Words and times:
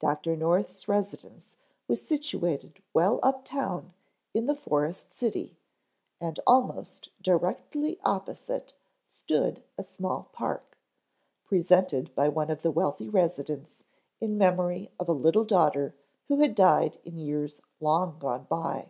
Dr. 0.00 0.36
North's 0.36 0.86
residence 0.86 1.54
was 1.88 2.06
situated 2.06 2.82
well 2.92 3.18
uptown 3.22 3.94
in 4.34 4.44
the 4.44 4.54
Forest 4.54 5.14
City 5.14 5.56
and 6.20 6.38
almost 6.46 7.08
directly 7.22 7.98
opposite 8.04 8.74
stood 9.06 9.62
a 9.78 9.82
small 9.82 10.28
park, 10.34 10.76
presented 11.46 12.14
by 12.14 12.28
one 12.28 12.50
of 12.50 12.60
the 12.60 12.70
wealthy 12.70 13.08
residents 13.08 13.82
in 14.20 14.36
memory 14.36 14.90
of 15.00 15.08
a 15.08 15.12
little 15.12 15.44
daughter 15.46 15.94
who 16.28 16.40
had 16.40 16.54
died 16.54 16.98
in 17.02 17.16
years 17.16 17.62
long 17.80 18.18
gone 18.18 18.44
by. 18.50 18.88